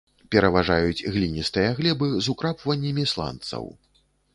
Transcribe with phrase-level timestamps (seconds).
[0.35, 3.75] Пераважаюць гліністыя глебы з украпваннямі сланцаў.